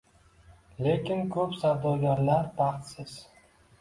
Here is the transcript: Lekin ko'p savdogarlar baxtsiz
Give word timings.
Lekin 0.85 1.21
ko'p 1.37 1.53
savdogarlar 1.65 2.51
baxtsiz 2.63 3.15